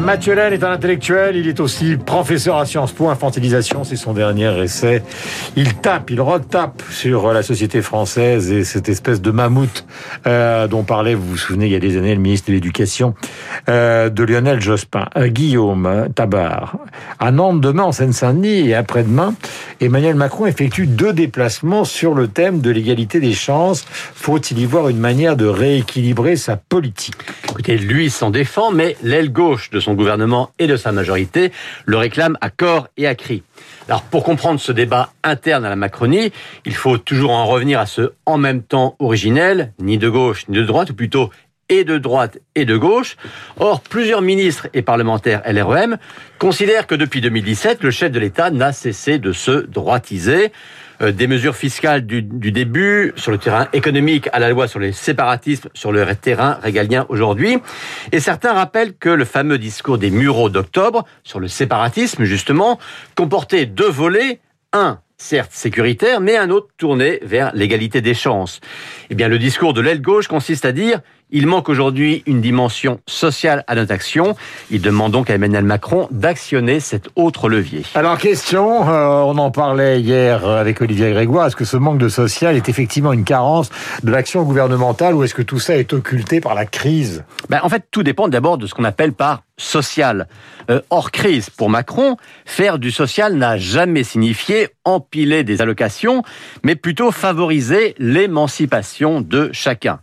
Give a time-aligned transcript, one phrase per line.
[0.00, 4.52] Mathieu est un intellectuel, il est aussi professeur à Sciences Po, infantilisation, c'est son dernier
[4.62, 5.02] essai.
[5.56, 9.86] Il tape, il retape sur la société française et cette espèce de mammouth
[10.26, 13.14] euh, dont parlait, vous vous souvenez, il y a des années, le ministre de l'Éducation
[13.68, 15.06] euh, de Lionel Jospin.
[15.16, 16.78] Euh, Guillaume Tabar,
[17.18, 19.34] à Nantes demain, en Seine-Saint-Denis et après-demain,
[19.80, 23.84] Emmanuel Macron effectue deux déplacements sur le thème de l'égalité des chances.
[23.88, 27.16] Faut-il y voir une manière de rééquilibrer sa politique?
[27.50, 31.52] Écoutez, lui s'en défend, mais l'aile gauche de son gouvernement et de sa majorité
[31.84, 33.42] le réclame à corps et à cri.
[33.88, 36.32] Alors, pour comprendre ce débat interne à la Macronie,
[36.64, 40.56] il faut toujours en revenir à ce en même temps originel, ni de gauche ni
[40.56, 41.30] de droite, ou plutôt
[41.68, 43.16] et de droite et de gauche.
[43.58, 45.98] Or, plusieurs ministres et parlementaires LREM
[46.38, 50.52] considèrent que depuis 2017, le chef de l'État n'a cessé de se droitiser.
[51.02, 54.78] Euh, des mesures fiscales du, du, début, sur le terrain économique, à la loi sur
[54.78, 57.58] les séparatismes, sur le terrain régalien aujourd'hui.
[58.12, 62.78] Et certains rappellent que le fameux discours des Mureaux d'octobre, sur le séparatisme justement,
[63.14, 64.40] comportait deux volets.
[64.72, 68.60] Un, certes sécuritaire, mais un autre tourné vers l'égalité des chances.
[69.10, 73.00] Eh bien, le discours de l'aile gauche consiste à dire il manque aujourd'hui une dimension
[73.06, 74.36] sociale à notre action.
[74.70, 77.82] Il demande donc à Emmanuel Macron d'actionner cet autre levier.
[77.94, 82.08] Alors, question, euh, on en parlait hier avec Olivier Grégoire, est-ce que ce manque de
[82.08, 83.70] social est effectivement une carence
[84.02, 87.24] de l'action gouvernementale ou est-ce que tout ça est occulté par la crise?
[87.48, 90.28] Ben, En fait, tout dépend d'abord de ce qu'on appelle par social.
[90.70, 96.22] Euh, hors crise, pour Macron, faire du social n'a jamais signifié empiler des allocations,
[96.62, 100.00] mais plutôt favoriser l'émancipation de chacun.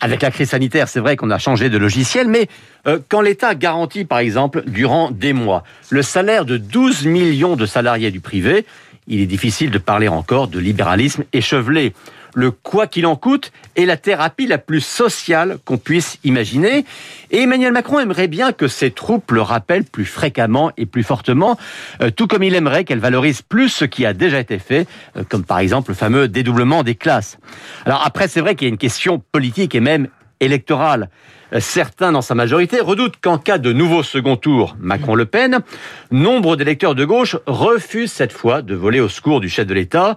[0.00, 2.48] Avec la crise sanitaire, c'est vrai qu'on a changé de logiciel, mais
[2.86, 7.66] euh, quand l'État garantit, par exemple, durant des mois, le salaire de 12 millions de
[7.66, 8.64] salariés du privé,
[9.06, 11.92] il est difficile de parler encore de libéralisme échevelé
[12.36, 16.84] le quoi qu'il en coûte est la thérapie la plus sociale qu'on puisse imaginer.
[17.30, 21.58] Et Emmanuel Macron aimerait bien que ses troupes le rappellent plus fréquemment et plus fortement,
[22.02, 24.86] euh, tout comme il aimerait qu'elle valorise plus ce qui a déjà été fait,
[25.16, 27.38] euh, comme par exemple le fameux dédoublement des classes.
[27.86, 30.08] Alors après, c'est vrai qu'il y a une question politique et même
[30.40, 31.08] électorale.
[31.52, 35.60] Euh, certains dans sa majorité redoutent qu'en cas de nouveau second tour Macron-Le Pen,
[36.10, 40.16] nombre d'électeurs de gauche refusent cette fois de voler au secours du chef de l'État.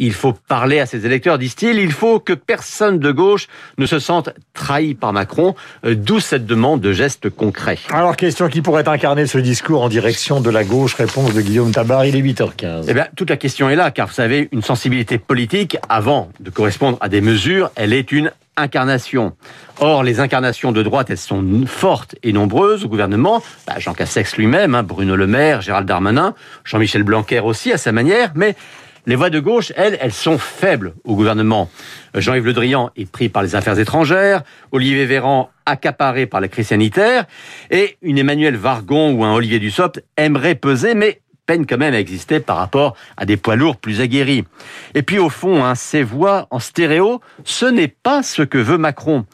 [0.00, 1.76] Il faut parler à ses électeurs, disent-ils.
[1.78, 3.48] Il faut que personne de gauche
[3.78, 7.78] ne se sente trahi par Macron, euh, d'où cette demande de gestes concrets.
[7.90, 11.72] Alors, question qui pourrait incarner ce discours en direction de la gauche Réponse de Guillaume
[11.72, 12.84] Tabar, il est 8h15.
[12.88, 16.50] Eh bien, toute la question est là, car vous savez, une sensibilité politique, avant de
[16.50, 19.34] correspondre à des mesures, elle est une incarnation.
[19.80, 23.42] Or, les incarnations de droite, elles sont fortes et nombreuses au gouvernement.
[23.66, 27.92] Bah, Jean Cassex lui-même, hein, Bruno Le Maire, Gérald Darmanin, Jean-Michel Blanquer aussi à sa
[27.92, 28.56] manière, mais
[29.06, 31.70] les voix de gauche, elles, elles sont faibles au gouvernement.
[32.14, 36.68] Jean-Yves Le Drian est pris par les affaires étrangères, Olivier Véran accaparé par la crise
[36.68, 37.24] sanitaire,
[37.70, 41.98] et une Emmanuel Vargon ou un Olivier Dussopt aimerait peser, mais peine quand même à
[41.98, 44.44] exister par rapport à des poids lourds plus aguerris.
[44.94, 48.76] Et puis au fond, hein, ces voix en stéréo, ce n'est pas ce que veut
[48.76, 49.24] Macron.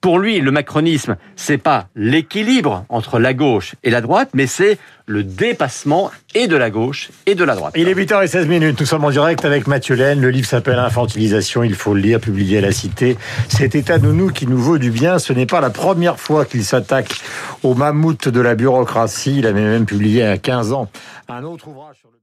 [0.00, 4.78] Pour lui, le macronisme, c'est pas l'équilibre entre la gauche et la droite, mais c'est
[5.04, 7.74] le dépassement et de la gauche et de la droite.
[7.76, 8.80] Il est 8h16 minutes.
[8.80, 10.22] Nous sommes en direct avec Mathieu Laine.
[10.22, 11.64] Le livre s'appelle Infantilisation.
[11.64, 13.18] Il faut le lire, publié à la Cité.
[13.48, 16.46] Cet état de nous qui nous vaut du bien, ce n'est pas la première fois
[16.46, 17.20] qu'il s'attaque
[17.62, 19.36] au mammouth de la bureaucratie.
[19.36, 20.88] Il avait même publié a 15 ans
[21.30, 22.18] un autre ouvrage sur le